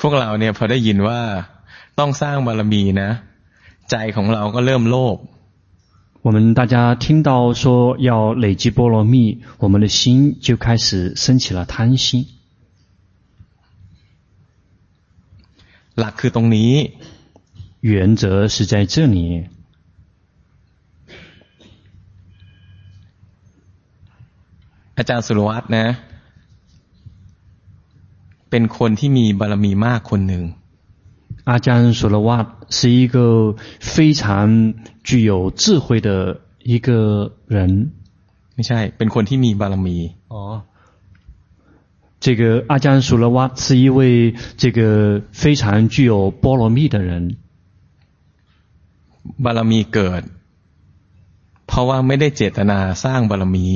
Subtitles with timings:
[0.00, 1.20] พวกเราเนี่ยพอได้ยินว่า
[1.98, 3.10] ต้องสร้างบารมีนะ
[3.90, 5.18] ใจของเราก็เริ่มโลภ
[6.26, 9.14] 我们大家听到说要累积波罗蜜，
[9.58, 12.26] 我们的心就开始升起了贪心。
[15.98, 16.92] หลักคือตรงนี้，
[17.80, 19.46] 原则是在这里。
[24.98, 25.86] อาจารย์สุรวัตรนะ
[28.50, 30.44] เป็นคนที่มีบารมีมากคนหนึ่ง
[31.48, 31.68] 阿江
[31.98, 32.30] 苏勒瓦
[32.76, 33.16] 是一个
[33.78, 34.74] 非常
[35.08, 36.40] 具有智慧的
[36.70, 36.88] 一个
[37.46, 37.92] 人。
[38.54, 39.96] ไม่ใช่เป็นคนที่มีบารมี
[40.32, 40.62] 哦，
[42.24, 47.36] 这个阿江苏勒瓦是一位这个非常具有波罗蜜的人。
[49.44, 50.22] บารมีเกิด
[51.66, 53.66] เพราะว่าไม่ได้เจตนาสร้างบารมี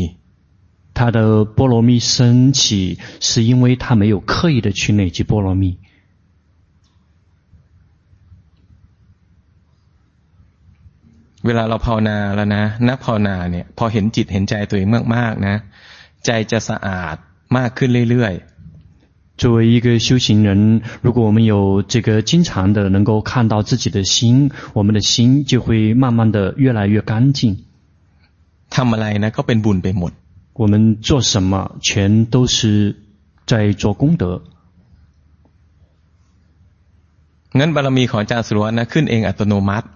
[0.95, 5.79] 他的波罗蜜升起，是因为他没有刻意的去累积波罗蜜。
[11.47, 15.55] เวลาเราภาวนาแล้วนะนักภาวนาเนี่ยพอเห็นจิตเห็นใจตัวเองมากๆนะ
[16.25, 17.17] ใจจะสะอาด
[17.57, 27.65] มากขึ้นเรื่อยๆ作为一个修行人，如果我们有这个经常的能够看到自己的心，我们的心就会慢慢的越来越干净。
[28.69, 30.13] ทำอะไรนะก็เป็นบุญไปหมด。
[30.61, 32.97] 我们做什么全都是
[33.47, 34.43] 在做功德。
[37.59, 39.89] งั้นบารมีของอาจารย์สุรวัตนะขึ้นเองอัตโนมัติ。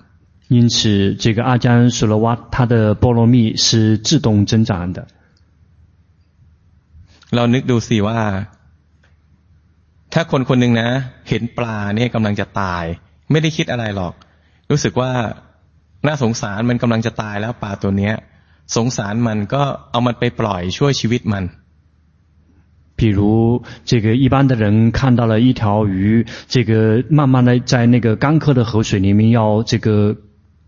[0.48, 5.06] 因此，这个阿江苏罗瓦他的波罗蜜是自动增长的。
[7.34, 8.20] เรานึกดูสิว่า
[10.12, 10.88] ถ้าคนคนหนึ่งนะ
[11.28, 12.84] เห็นปลาเนี่ยกำลังจะตาย
[13.30, 14.14] ไม่ได้คิดอะไรหรอก
[14.70, 15.12] รู้สึกว่า
[16.06, 18.14] น่าสงสารมันกำลังจะตายแล้วปลาตัวเนี้ย
[18.74, 21.44] สงสารมันก็เอามันไปปล่อยช่วยชีวิตมัน。
[22.98, 23.20] 比如，
[23.84, 24.64] 这个一般的人
[24.98, 30.16] 看到了一条鱼，这个慢慢的在那个干涸的河水里面要这个。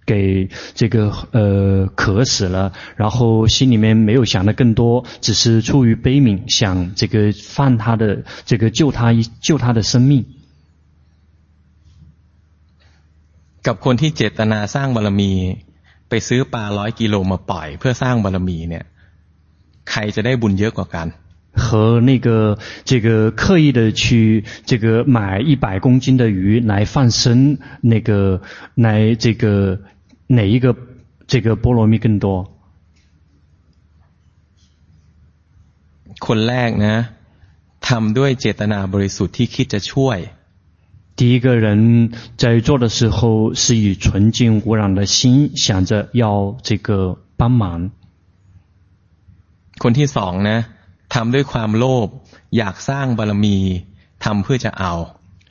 [0.06, 10.24] 给这个呃渴死了，然后心里面没有想的更多，只是出于悲悯，想这个放他的这个救他一救他的生命。
[13.66, 15.32] กับคนที่เจตนาสร้างบารมี
[16.10, 18.84] ไปซื้อปลาร้อยกิโลมาปล่อยเพื่อสร้างบารมีเนี่ย
[19.90, 21.08] ใครจะได้บุญเยอะกว่ากัน
[21.64, 22.28] 和那个
[22.84, 28.42] 这个刻意的去这个买一百公斤的鱼来放生，那个
[28.74, 29.80] 来这个
[30.26, 30.76] 哪一个
[31.26, 32.26] 这个波罗蜜更多？
[36.26, 36.96] คนแรกนะ
[37.88, 40.18] ทำด้วยเจตนาบริสุทธิ์ที่คิดจะช่วย。
[41.16, 47.90] 第一个人在做的时候是以纯净无染的心想着要这个帮忙。
[49.78, 50.50] คนที่สอง呢？
[51.08, 52.08] ทำด้วยความโลภ
[52.56, 53.58] อยากสร้างบารมี
[54.24, 54.92] ทำเพื่อจะเอา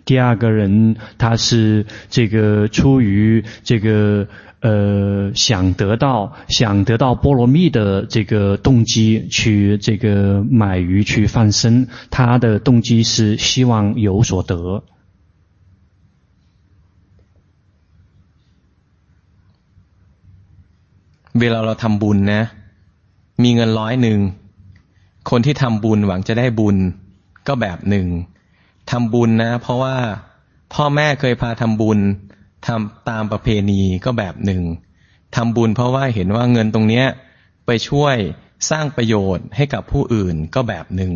[0.08, 4.28] 第二个人，他是这个出于这个
[4.60, 14.84] 呃想得到想得到波罗蜜的这个动机去这个买鱼去放生，他的动机是希望有所得。
[21.39, 22.43] เวลาเราทำบุญนะ
[23.43, 24.19] มีเงินร้อยหนึ่ง
[25.31, 26.77] คนที่ทำบุญหวังจะได้บุญ
[27.47, 28.07] ก็แบบหนึ่ง
[28.91, 29.97] ทำบุญนะ เพราะว่า
[30.75, 31.99] พ่อแม่เคยพาทำบุญ
[32.67, 34.63] ทำตามประเพณีก็แบบหนึ่ง
[35.37, 37.07] ทำบุญเพราะว่าเห็นว่าเงินตรงเนี้ย
[37.67, 38.17] ไปช่วย
[38.71, 41.13] สร้างประโยชน์ให้กับผู้อื่นก็แบบหนึ่ง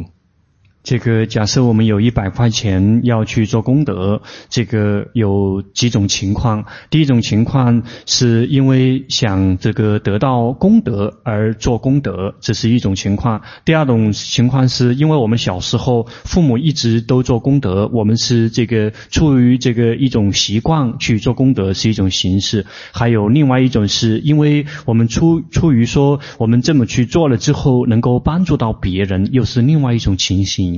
[0.85, 6.67] 这个假设我们有一百块钱要去做功德，这个有几种情况。
[6.91, 13.41] 第一种情况是因为想这个得到功德而做功德，这是一种情况。
[13.65, 22.67] 第二种情况是因为我们小时候父母一直都做功德，我们是这个出于这个一种习惯去做功德，是一种形式。
[22.93, 30.74] 还有另外一种是因为我们出出于说我们这么去做了之后能够帮助到别人，又是另外一种情形。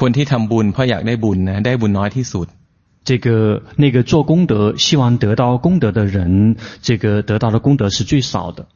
[0.00, 2.48] คนที่ทำบุญเพราะอยากได้บุญนะได้บุญน้อยที่สุด
[3.08, 3.28] 这个
[3.82, 4.52] 那个做功德
[4.84, 8.66] 希望得到功德的人，这个得到的功德是最少的。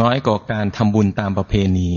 [0.00, 1.90] น้อยกว่าการทำบุญตามประเพณี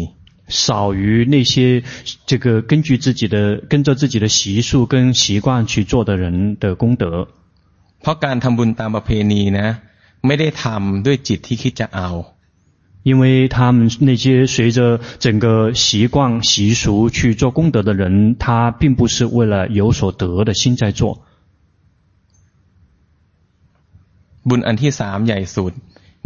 [0.47, 1.83] 少于那些
[2.25, 3.35] 这个根据自己的
[3.71, 7.27] 跟着自己的习俗跟习惯去做的人的功德。
[8.01, 9.67] เพราะการทำบุญตามประเพณีนะ
[10.25, 12.09] ไม่ได้ทำด้วยจิตที่คิดจะเอา
[13.03, 21.23] 因为他们那些随着整个习惯习俗去做功德的人，他并不是为了有所得的心在做。
[24.43, 25.73] บุญอันที่สามใหญ่สุด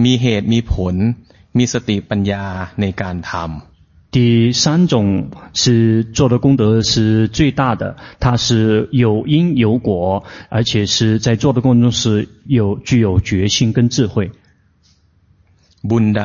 [0.04, 0.96] มีเหตุมีผล
[1.58, 2.44] มีสติปัญญา
[2.81, 4.13] ในการทำ。
[4.13, 14.31] 第 第三种是做的功德是最大的，它是有因有果，而且是在做的过程中是有具有决心跟智慧。
[15.90, 16.24] บุญใด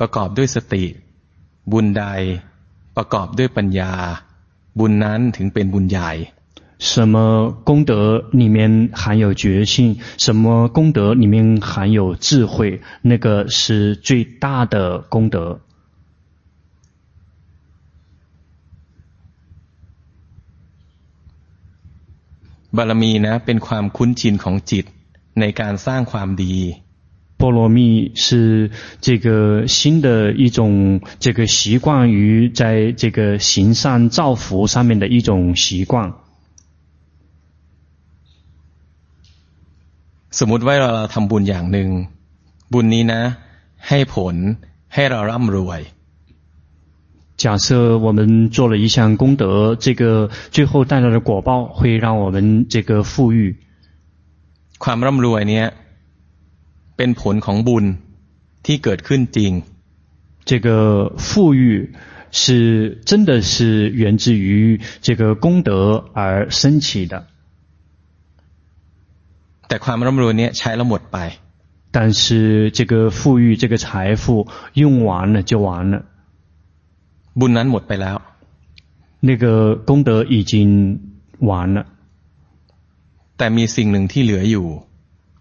[0.00, 0.84] ประกอบด้วยสติ
[1.72, 2.04] บุญใด
[2.96, 3.92] ประกอบด้วยปัญญา
[4.78, 6.10] บุญนั้นถึงเป็นบุญใหญ่。
[6.78, 7.16] 什么
[7.64, 7.92] 功德
[8.32, 15.60] 里面含有决心，什么功德里面含有智慧，那个是最大的功德。
[22.76, 24.84] บารมีนะเป็นความคุ้นชินของจิต
[25.40, 26.56] ในการสร้างความดี。
[27.40, 28.70] 波罗蜜是
[29.00, 36.14] 这个新的一种这个习惯于在这个行善造福上面的一种习惯。
[40.30, 41.88] สมมติว่าเราทำบุญอย่างหนึ่ง
[42.72, 43.22] บุญนี้นะ
[43.88, 44.34] ให้ผล
[44.94, 45.82] ให้เราร่ำรวย。
[47.42, 53.56] 假设我们做了一项功德，这个最后带来的果报会让我们这个富裕。
[54.78, 55.66] ความร่ำรวยเนี่ย
[57.00, 57.84] เป็นผลของบุญ
[58.66, 59.52] ที่เกิดขึ้นจริง。
[60.48, 60.68] 这个
[61.26, 61.62] 富裕
[62.30, 65.70] 是真的是源自于这个功德
[66.14, 67.14] 而升起的。
[69.68, 71.18] แต่ความร่ำรวยเนี่ยใช้แล้วหมดไป。
[71.96, 75.94] 但是这个富裕这个财富用完了就完了。
[77.38, 78.16] บุญนั้นหมดไปแล้ว，
[79.28, 80.54] 那个功德已经
[81.40, 81.86] 完了，
[83.36, 84.66] แต่มีสิ่งหนึ่งที่เหลืออยู่，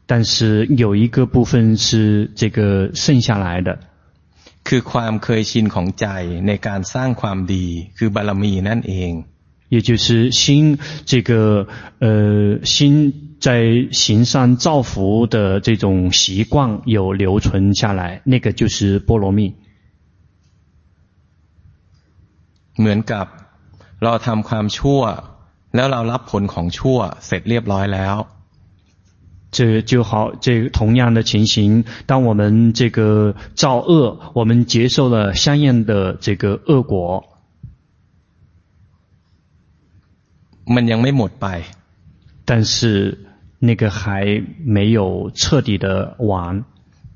[0.10, 3.80] 但是有一个部分是这个剩下来的，
[4.64, 6.06] คือความเคยชินของใจ
[6.48, 7.66] ในการสร้างความดี
[7.98, 9.12] คือบารมีนั่นเอง，
[9.74, 11.68] 也就是心这个
[12.00, 13.48] 呃心在
[13.92, 19.54] 行善造福的这种习惯有留存下来，那个就是波罗蜜。
[22.80, 23.26] เหมือนกับ
[24.04, 25.02] เราทำความชั่ว
[25.76, 28.18] แล้วเรารับผลของชั่วเสร็จเรียบร้อยแล้ว。
[29.52, 37.24] 这就好，这同样的情形，当我们这个造恶，我们接受了相应的这个恶果，
[40.66, 41.64] มันยังไม่หมดไป，
[42.46, 43.18] 但是
[43.60, 46.64] 那个还没有彻底的完，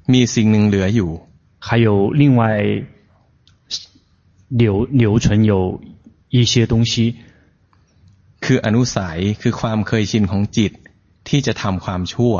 [0.08, 1.20] มีสิ่งหนึ่งเหลืออยู่，
[1.60, 2.84] 还有另外。
[4.52, 5.80] 留留存有
[6.30, 7.18] 一些东西，
[8.42, 10.72] คืออนุสัยคือความเคยชินของจิต
[11.28, 12.34] ที่จะทำความชั่ว，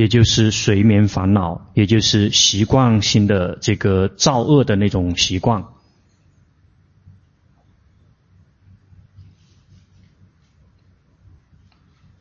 [0.00, 1.40] 也就是随眠烦恼，
[1.74, 5.64] 也就是习惯性的这个造恶的那种习惯。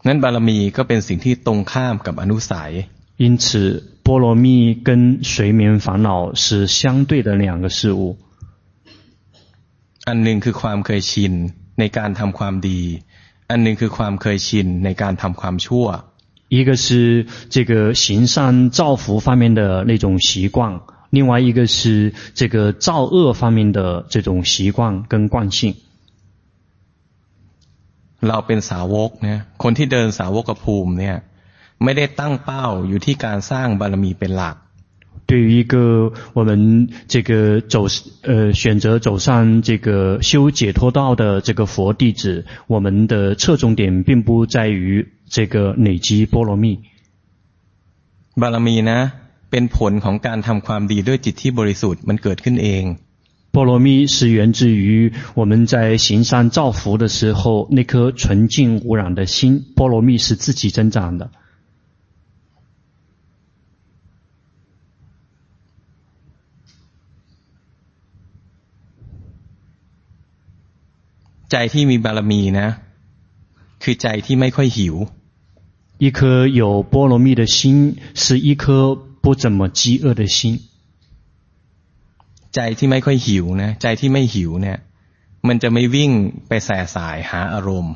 [0.07, 2.71] นั้นบารมีก็เป็นสิ่งที่ตรงข้ามกับอนุสัย。
[3.18, 3.47] 因此，
[4.03, 8.18] 波罗蜜跟随眠烦恼是相对的两个事物。
[10.07, 11.33] อันหนึ่งคือความเคยชิน
[11.80, 12.81] ในการทำความดี
[13.50, 15.86] อันหนึ่งคือความเคยชินในการทำความชั่ว。
[16.50, 25.75] 一个是这个行善造福方面的那种习惯，另外一个是这个造恶方面的这种习惯跟惯性。
[28.21, 31.15] เราเป็นสาวกเนี่ยคนที่เดินสาวกภูมิเนี่ย
[31.83, 34.56] ไม่ได้ตั้งเป้าอยู่ที่การสร้างบารมีเป็นหลัก。
[35.30, 37.88] 对于一个我们这个走
[38.21, 46.80] 呃选择走上这个修解脱道的这个佛弟子，我们的侧重点并不在于这个累积波罗蜜。
[48.35, 49.11] บารมีนะ
[49.49, 52.83] เป็นผลของการทำความดีด้วยจิตที่บริสุทธิ์มันเกิดขึ้นเอง。
[53.52, 61.31] 波罗蜜是源自于我们在行善造福的时候，那颗纯净无染的心，波罗蜜是自己增长的。
[71.52, 72.68] ใจที่มีบารมีนะ
[73.83, 74.95] คือใจที่ไม่ค่อยหิว。
[75.97, 80.59] 一颗有波罗蜜的心，是一颗不怎么饥饿的心。
[82.52, 84.78] ใจที่ไม่ค่อยหิวนะใจที่ไม่หิวเนี่ย
[85.47, 86.11] มันจะไม่วิ่ง
[86.47, 87.95] ไปแส่สายหาอารมณ์。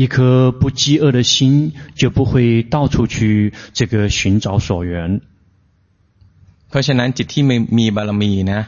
[0.00, 0.16] 一颗
[0.60, 5.20] 不饥饿的心，就不会到处去这个寻找所缘。
[6.68, 8.60] เพราะฉะนั้นจิตที่ไม่มีบารมีนะ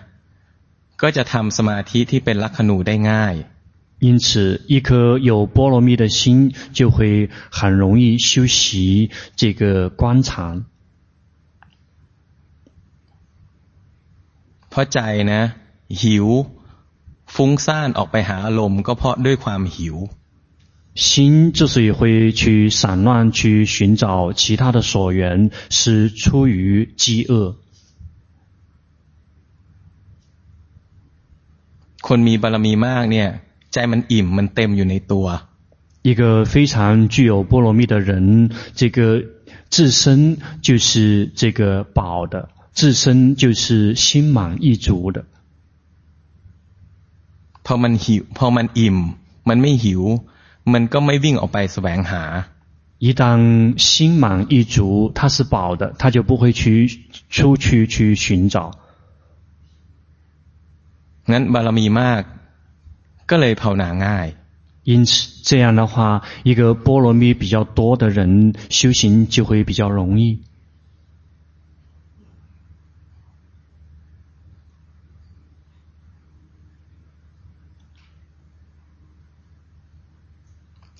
[1.02, 3.34] ก็จะทำสมาธิที่เป็นลักขณูได้ง่าย。
[4.02, 10.66] 因此，一颗有波罗蜜的心就会很容易修习这个观禅。
[14.68, 15.54] เพราะใจ呢
[15.88, 16.26] หิว
[17.34, 19.96] ฟุ้งซ่านออกไปหาอารมณ์ก็เพราะด้วยความหิว。
[20.94, 27.56] 心之所以会去散乱去寻找其他的所缘，是出于饥饿。
[32.02, 33.28] คนมีบารมีมากเนี่ย
[33.72, 35.26] ใจมันอิ่มมันเต็มอยู่ในตัว
[36.08, 36.22] 一个
[36.52, 38.98] 非常具有波罗蜜的人，这个
[39.68, 45.24] 自身就是这个饱的，自身就是心满意足的。
[47.64, 48.96] พอมันหิวพอมันอิ่ม
[49.48, 50.02] มันไม่หิว
[50.72, 52.24] มันก็ไม่วิ่งออกไปแสวงหา
[53.04, 56.62] 一旦心满意足，它是饱的，它就不会去
[57.28, 58.56] 出去去寻找。
[61.30, 62.22] งั้นบารมีมาก
[63.30, 64.28] ก็เลยภาวนาง่าย
[64.90, 65.10] 因此，
[65.42, 70.40] 这样的话，一个波罗蜜比较多的人修行就会比较容易。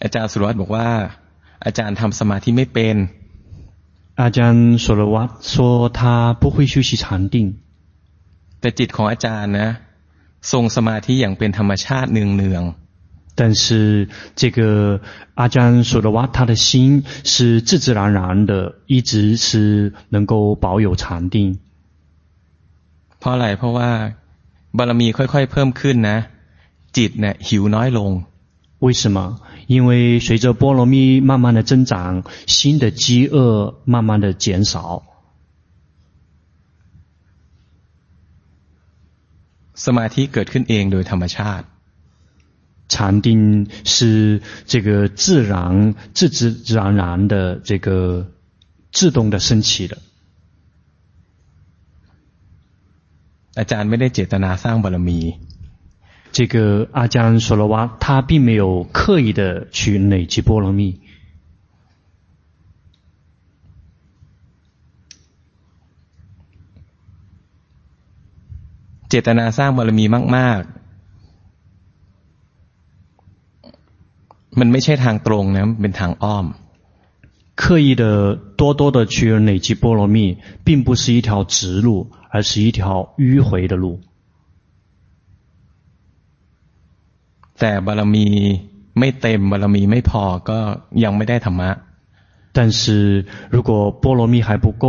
[0.02, 0.88] อาจารย์สุรวัตบอกว่า
[1.64, 2.96] อาจารย์ทำสมาธิไม่เป็น
[4.22, 6.00] อาจารย์สุรวัต说他
[6.40, 7.37] 不会修习禅定
[8.60, 9.68] แต่จิตของอาจารย์นะ
[10.52, 15.00] ทรงสมาธิอย่างเป็นธรรมชาติเนืองๆ但是这个
[15.34, 21.58] 阿江说的话，他的心是自自然然的，一直是能够保有禅定。
[23.18, 23.90] เพราะอะไรเพราะว่า
[24.76, 26.18] บารมีค่อยๆเพิ่มขึ้นนะ
[26.96, 28.10] จิตเนี่ยหิวน้อยลง
[28.84, 29.18] 为什么？
[29.66, 35.02] 因为随着波罗蜜慢慢的增长，心的饥饿慢慢的减少。
[39.84, 41.66] สมาธิเกิดขึ้นเองโดยธรรมชาติ
[42.94, 48.30] 禅定是这个自然、自自然然的、这个
[48.90, 49.98] 自动的升起的。
[53.56, 55.34] อาจารย์ไม่ได้เจตนาสร้างบารมี。
[56.32, 61.00] 这个阿江说的话，他并没有刻意的去累积波罗蜜。
[69.12, 70.04] เจตนาสร้างบารมี
[70.37, 70.72] มากๆ
[74.58, 76.46] มันไม่ใช่ทางตรงนะมันเป็นทางอ้อม
[77.62, 78.04] 刻意的
[78.60, 79.16] 多多的去
[79.48, 83.98] 累积波罗蜜，并不是一条直路，而是一条迂回的路。
[87.58, 88.26] แต่บารมี
[88.98, 90.58] ไม่เต็มบารมีไม่พอก็
[91.04, 91.70] ยังไม่ได้ธรรมะ
[92.56, 92.80] 但是
[93.50, 94.84] 如果波罗蜜还不够，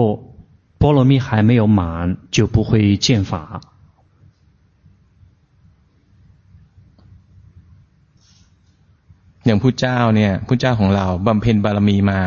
[0.78, 3.62] 波罗蜜还没有满，就不会见法。
[9.46, 12.20] อย่างพุทธเจ้าเนี่ยพุทธเจ้าของเราบำเพ็ญบารมีมา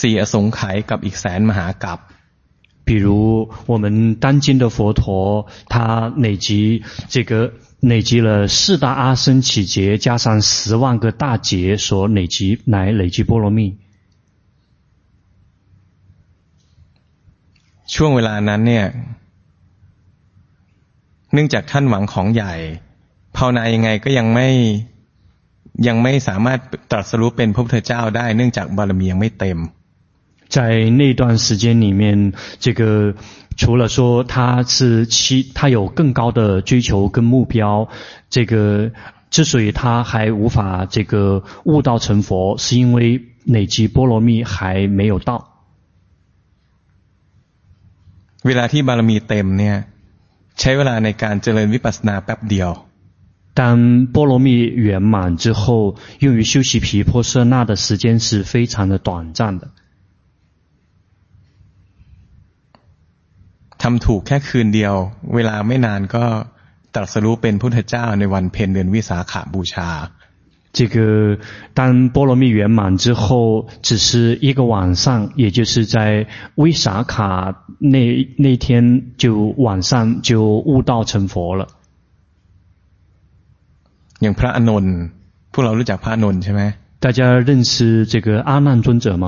[0.00, 1.98] สี่อสงไขยกับอีกแสนมหากัป
[2.84, 3.06] 比如
[3.66, 13.78] 我们当今的佛陀，他累积这个累积了四大阿僧只劫，加上十万个大劫所累积来累积波罗蜜。
[17.86, 18.86] ช่วงเวลานั้นเนี่ย
[21.32, 22.52] เนื่องจากท่านหวังของใหญ่
[23.36, 24.48] ภาวนายังไงก็ยังไม่
[25.86, 26.58] ยังไม่สามารถ
[26.90, 29.58] ตรัสรู้เป็นพระพุทธเจ้าได้เนื่องจากบารมียังไม่เต็ม
[30.54, 30.58] 在
[31.00, 33.14] 那段时间里面，这个
[33.56, 37.88] 除了说他是其他有更高的追求跟目标，
[38.28, 38.92] 这个
[39.30, 45.48] 之所以他还无法这个悟道成佛，是因为累积波罗蜜还没有到。
[48.44, 49.76] เวลาที่บารมีเต็มเนี่ย
[50.60, 52.70] ใช้เวลาในการเจริญวิปัสสนาแป๊บเดียว
[53.56, 54.52] 当波罗蜜
[54.86, 59.68] 圆满之后，用于修习毗婆舍那的时间是非常的短暂的。
[63.78, 64.94] ทำถูกแค่คืนเดียว
[65.34, 66.24] เวลาไม่นานก็
[66.94, 69.88] ตรัสรู้เป็นพุทธเจ้าในวันเพ็ญเดือนวิสาขบูชา。
[70.72, 71.38] 这个
[71.74, 81.68] 当波罗蜜圆满之后，只是一个晚上，也就是在威萨卡那那天就晚上就悟道成佛了。
[84.22, 84.94] อย่างพระอานนท์
[85.52, 86.62] พวกเรารู้จักพระอานนท์ใช่ไหม
[87.04, 87.74] 大家认识
[88.12, 89.26] 这个阿难尊者吗？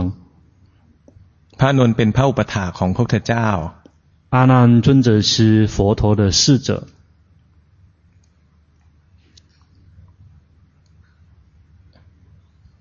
[1.59, 3.49] พระอานนท์เป็นพระอุปถาของพระพุทธเจ้า
[4.35, 4.55] 阿难
[4.85, 5.33] 尊者是
[5.75, 6.71] 佛陀的侍者。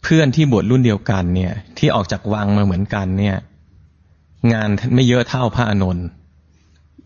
[0.04, 3.38] เพื่อนที่บวชรุ่นเดียวกันเนี่ย ที่ออกจากวังมาเหมือนกันเนี่ย
[4.54, 6.06] งานไม่เยอะเท่าพระอานนท์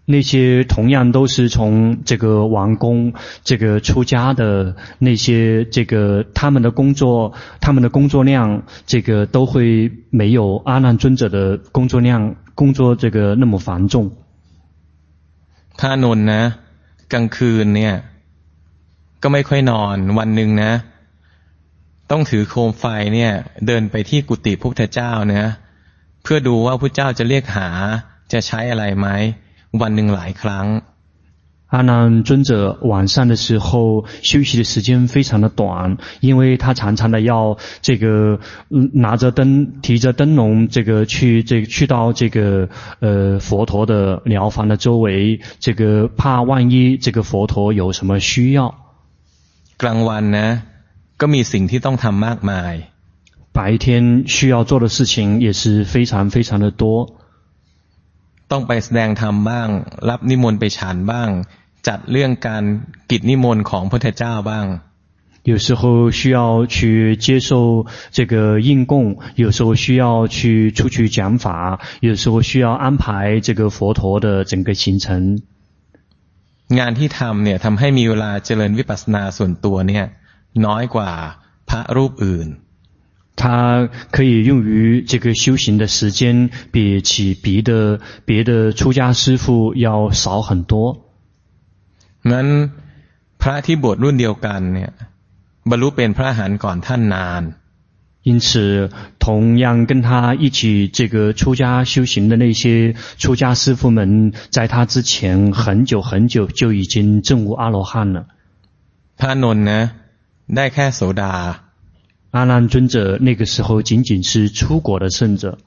[0.09, 14.11] 那些同样都是从这个王宫这个出家的那些这个他们的工作，他们的工作量，这个都会没有阿难尊者的工作量工作这个那么繁重。
[15.79, 16.43] พระนนท์นะ
[17.13, 17.95] กลางคืนเนี่ย
[19.21, 20.71] ก็ไม่ค่อยนอนวันหนึ่งนะ
[22.11, 23.31] ต้องถือโคมไฟเนี่ย
[23.67, 25.45] เดินไปที่กุฏิพระพุทธเจ้าเนะ
[26.23, 27.69] เพื่อดูว่าพระเจ้าจะเรียกหา
[28.31, 29.07] จะใช้อะไรไหม
[29.81, 30.67] วันหนึ่งหลายครั้ง
[31.69, 38.39] 阿难尊者晚上的时候休息的时间非常的短，因为他常常的要这个
[38.93, 42.69] 拿着灯提着灯笼，这个去这个去到这个
[43.01, 48.73] 呃佛陀的寮房的周围，这个怕万一这个佛陀有什么需要。
[49.77, 50.61] กลางวัน呢
[51.17, 52.73] ก็มีสิ่งที่ต้องทำมากมาย。
[53.51, 57.17] 白天需要做的事情也是非常非常的多。
[58.51, 59.67] ต้องไปแสดงธรรมบ้าง
[60.09, 61.29] รับนิมนต์ไปฉันบ้าง
[61.87, 62.63] จัดเรื่องการ
[63.11, 64.67] กิจนิมนต์ของพุทธเจ้าบ้าง
[65.51, 67.49] 有时候需要去接受
[68.11, 75.41] 这个应供，有时候需要去出去讲法，有时候需要安排这个佛陀的整个行程。
[76.77, 80.05] งานที่ทำเนี่ยทำให้มีเวลาเจริญวิปัสสนาส่วนตัวเนี่ย
[80.65, 81.11] น้อยกว่า
[81.69, 82.47] พระรูปอื่น。
[83.35, 90.73] 它可以用于这个修行的时间，比起别的别的出家师父要少很多。
[92.23, 92.47] งั้น
[93.41, 94.91] พระที่บวชรุ่นเดียวกันเนี่ย
[95.69, 97.43] บรรลุเป็นพระอรหันต์ก่อนท่านนาน。
[98.29, 108.27] 因此，同样跟他一起这个出家修行的那些出家师父们，在他之前很久很久就已经证悟阿罗汉了。
[109.17, 109.91] พระนนท์呢
[110.55, 111.33] ได้แค่โสดา。
[112.31, 115.57] 阿难尊者那个时候仅仅是初果的圣者。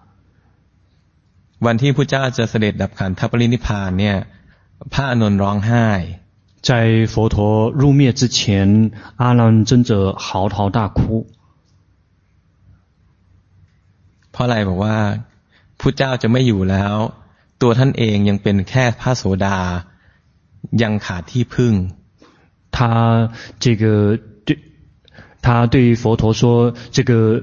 [1.67, 4.17] วันที่พระเจ้าจะเสด็จดับขันธปรินิพพานเนี่ย
[4.93, 5.87] พระอานนท์ร้องไห้
[6.69, 6.71] 在
[7.13, 7.37] 佛陀
[7.81, 9.91] 入灭之前，阿难尊者
[10.25, 11.27] 嚎啕大哭。
[14.31, 14.99] เพราะอะไรบอกว่า
[15.81, 16.95] พระเจ้าจะไม่อยู่แล้ว
[17.63, 19.59] ตัวท่านเองยังเป็นแค่พระโสดา
[20.83, 21.75] ยังขาดที่พึ่ง
[22.77, 22.79] 他
[23.63, 23.85] 这个
[24.34, 24.34] 对，
[25.45, 27.43] 他对于佛陀说：“这个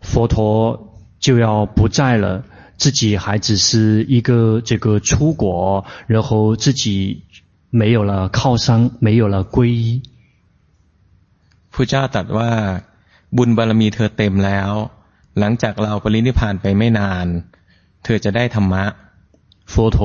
[0.00, 2.44] 佛陀就要不在了，
[2.76, 7.24] 自己还只是一个这个初果，然后自己。”
[7.70, 10.00] 没有了靠山，没有了皈依。
[11.72, 12.50] พระเจ้าตรัสว่า
[13.36, 14.70] บุญบารมีเธอเต็มแล้ว
[15.38, 17.26] หลังจากเราปรินิพพานไปไม่นาน
[18.04, 18.84] เธอจะได้ธรรมะ。
[19.72, 19.98] 佛陀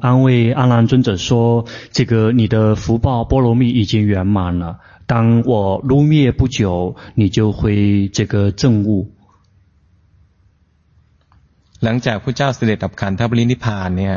[0.00, 0.26] 安慰
[0.58, 8.90] 阿难尊者说：“这个你的福报波罗蜜已经圆满了， 当我入灭不久，你就会这个证悟。”
[11.84, 14.16] หลังจากพระเจ้าเสด็จดับขันธปรินิพพานเนี่ย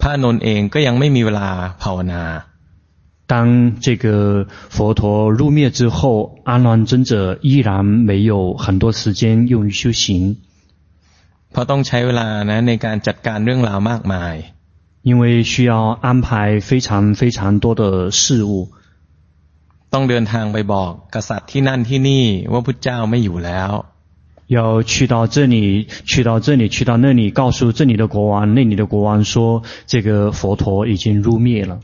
[0.00, 1.48] พระนนท์เองก็ยังไม่มีเวลา
[1.82, 2.22] ภาวนา。
[3.32, 3.34] 当
[3.84, 10.36] 这个佛陀入灭之后，阿难尊者依然没有很多时间用于修行。
[11.50, 14.34] เพราะต้องใช้เวลานะในการจัดการเรื่องราวมากมาย。
[15.02, 15.72] 因为需要
[16.06, 18.52] 安排非常非常多的事务。
[19.94, 23.70] ต้องเดินทางไปบอกกษัตริย์ที่นั่นที่นี่ว่าพุทธเจ้าไม่อยู่แล้ว。
[24.56, 25.56] 要去到这里，
[26.10, 31.80] 去到这里，去到那里，告诉这里的国王，那里的国王说，这个佛陀已经入灭了。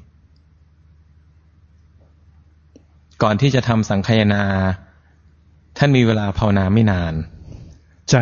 [3.23, 4.43] ก่อนที่จะทำสังฆายนา
[5.77, 7.15] ท่านมีเวลาภาวนาไม่นาน
[8.13, 8.15] 在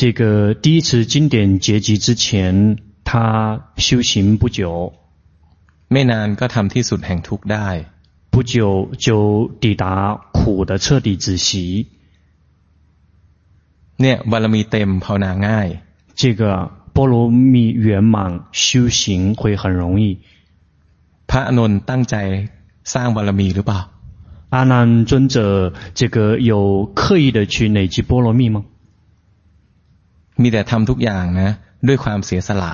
[0.00, 3.10] 这个第一次经典结集之前，他
[3.76, 4.58] 修行不久。
[5.92, 7.68] ไม่นานก็ทำที่สุดแห่งทุกข์ได้。
[8.30, 11.88] 不久就抵达苦的彻底止息。
[14.00, 15.68] เนี่ยบารมีเต็มภาวนาง่าย。
[16.14, 20.18] 这个波罗蜜圆满，修行会很容易。
[21.28, 22.16] พระอานนท์ตั้งใจ
[22.94, 23.80] สร้างบารมีหรือเปล่า？
[24.50, 28.64] 阿难尊者，这个有刻意的去累积波罗蜜吗？
[30.40, 31.50] มีแต่ทำทุกอย่างนะ
[31.86, 32.72] ด้วยความเสียสละ。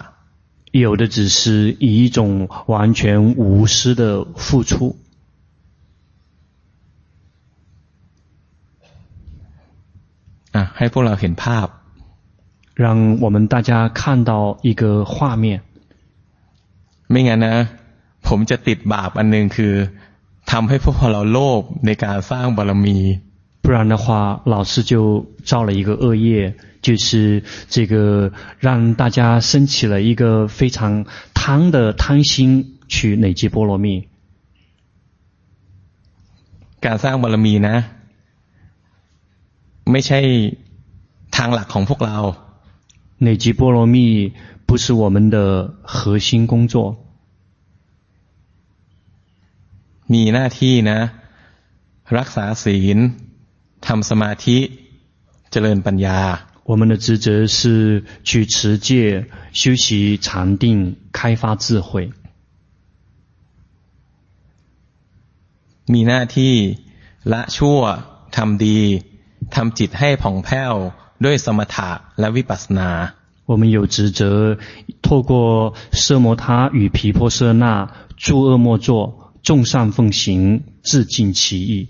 [0.73, 4.97] 有的只是以一种完全无私的付出。
[10.77, 11.67] ให้พวกเราเห็นภาพ，
[12.83, 12.87] 让
[13.25, 14.33] 我们大家看到
[14.69, 15.45] 一个画面。
[17.11, 17.57] ไม่งั้นนะ
[18.27, 19.75] ผมจะติดบาปอันหนึ่งคือ
[20.51, 22.99] ทำให้พวกเราโลภในการสร้างบารมี。
[23.65, 24.07] 不然的话，
[24.45, 24.93] 老师就
[25.45, 34.09] 造了一个恶业，就是这个让大家生起了一个非常贪的贪心，去累积波罗蜜。
[36.85, 37.77] การสร้างบารมีนะ。
[39.91, 40.21] ไม่ใช่
[41.37, 42.19] ทางหลักของพวกเรา
[43.27, 43.97] 累积波罗蜜
[44.67, 45.37] 不是我们的
[45.83, 46.75] 核心工作。
[50.13, 50.99] มีหน้าที่นะ
[52.19, 52.99] รักษาศีล
[53.87, 54.59] ทำสมาธิ
[55.51, 56.21] เจริญปัญญา。
[56.65, 62.13] 我们的职责是去持戒、修习禅定、开发智慧。
[65.87, 66.55] มีหน้าที่
[67.33, 67.81] ละชั่ว
[68.37, 69.06] ทำดี
[69.55, 70.75] ทำจิตให้ผ่องแผ้ว
[71.25, 72.89] ด้วยสมถะและวิปัสสนา。
[73.51, 74.23] 我们有职责
[75.03, 77.65] 透过奢摩他与毗婆舍那
[78.17, 81.89] 诸恶莫作， 众善奉行，自尽其意。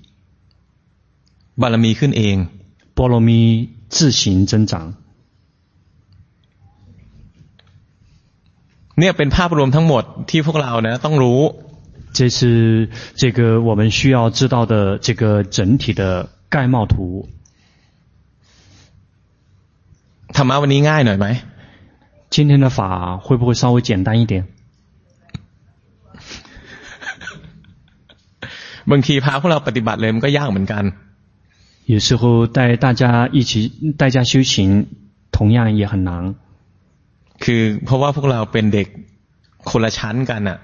[1.61, 2.37] บารมีขึ้นเอง
[2.97, 4.95] 波罗蜜自行增长。
[8.99, 11.41] เนี่ยเป็นภาพรวมทั้งหมดที่พวกเรานะต้องรู้
[12.17, 16.95] 这是这个我们需要知道的这个整体的 盖帽图。
[20.37, 21.27] ธรรมะวันนี้ง่ายหน่อยไหม
[22.35, 22.79] 今天的法
[23.25, 24.35] 会不会稍微简单一点？
[28.91, 30.85] บางทีพาพวกเราปฏิบัติเลยมันก็ยากเหมือนกัน
[31.93, 32.23] 有时候
[32.57, 33.03] 带大家
[33.37, 33.53] 一起
[34.01, 34.87] 大家修行，
[35.35, 36.11] 同样也很难。
[37.43, 38.87] คือเพราะว่าพวกเราเป็นเด็ก
[39.71, 40.59] คนละชั้นกันอ่ะ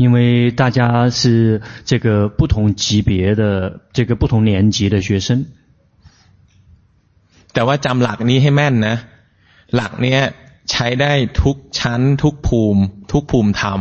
[0.00, 5.46] 因为大家是这个不同级别的、这个不同年级的学生。
[7.52, 8.96] แต่ว่าจำหลักนี้ให้แม่นนะ
[9.74, 10.20] หลักเนี้ย
[10.70, 13.80] ใช้ได้ทุกชั้นทุกภูมิทุกภูมิธรรม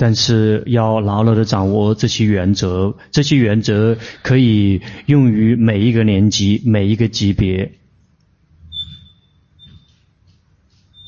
[0.00, 7.72] 但是要牢牢的掌握这些原则，这些原则可以用于每一个年级、每一个级别。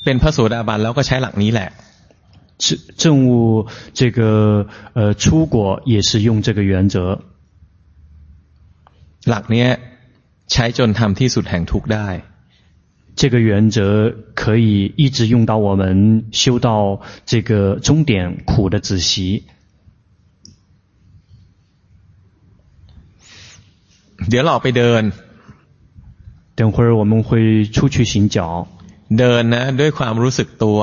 [0.04, 1.70] เป็นพระโสดาบันแล้วก็ใช้หลักนี้แหละ
[2.58, 7.20] 证证悟这个呃初果也是用这个原则。
[9.28, 9.66] หลักนี้
[10.52, 12.08] ใช้จนทำที่สุดแห่งทุกข์ได้
[13.14, 19.44] 这个原则可以一直用到我们修到这个终点苦的止息。
[24.28, 25.02] เดี๋ยวเราไปเดิน
[26.54, 28.68] 等会儿我们会出去行脚。
[29.18, 30.82] เดินนะด้วยความรู้สึกตัว。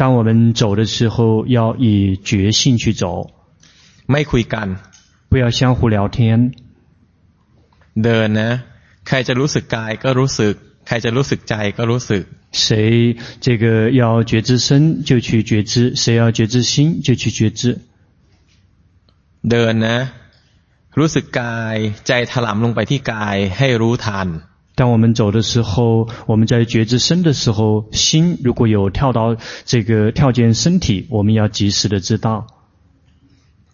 [0.00, 3.30] 当我们走的时候，要以觉性去走。
[4.06, 4.76] ไม่คุยกัน
[5.30, 6.52] 不要相互聊天。
[8.04, 8.50] เดินนะ
[9.06, 10.54] ใครจะรู้สึกกายก็รู้สึก
[10.86, 13.64] ใครจะรู้สึกใจก็รู้สึก谁这个
[14.00, 17.60] 要觉知身就去觉知，谁要觉知心就去觉知。
[19.50, 19.98] เดินนะ
[20.98, 24.28] รู้สึกกายใจถลำลงไปที่กายให้รู้ทัน
[24.80, 32.46] 当我们走的时候，我们在觉知身的时候，心如果有跳到这个跳进身体，我们要及时的知道。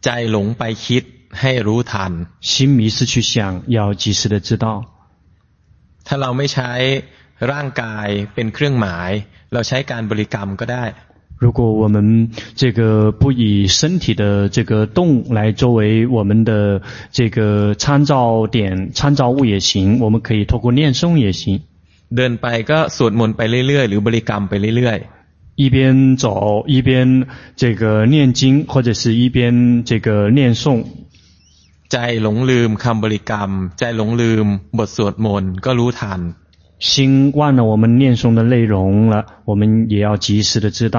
[0.01, 1.05] ใจหลงไปคิด
[1.41, 4.67] ให้รู้ทัน心迷失去想，要及时的知道。
[6.07, 6.71] ถ้าเราไม่ใช้
[7.53, 9.11] ร่างกายเป็นเครื่องหมาย
[9.53, 10.85] เราใช้การบริกรรมก็ได้
[11.39, 21.61] 如果我们这个不以身体的这个动来作为我们的这个参照点、参照物也行，我们可以透过念诵也行。
[22.15, 30.85] เดินไปก็สวดมนต์ไปเรื่อยๆหรือบริกรรมไปเรื่อยๆ一边走一边这个念经，或者是一边这个念诵。
[31.91, 34.47] ใจหลงลืมคำบริกรรม ใจหลงลืม
[34.79, 36.21] บทสวดมนต์ก็รู้ทัน
[36.79, 40.99] 心忘了我们念诵的内容了，我们也要及时的知道。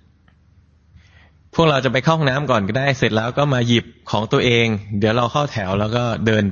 [1.54, 4.66] พวกเราจะไปเข้าห้องน้ำก่อนก็ได้เสร็จแล้วก็มาหยิบของตัวเอง
[4.98, 6.42] เดี๋ยวเราเข้าแถวแล้วก็เดิน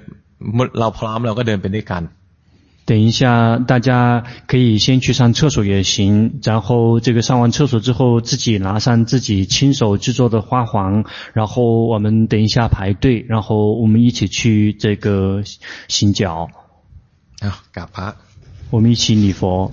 [0.81, 2.05] เราพร้อมเราก็เดินไปด้วยกัน
[2.87, 15.43] 等一下，大家可以先去上厕所也行，然后这个上完厕所之后，自己拿上自己亲手制作的花环，然后我们等一下排队，然后我们一起去这个
[15.89, 16.51] 行脚。
[17.41, 18.17] 啊，嘎巴，
[18.69, 19.71] 我们一起礼佛。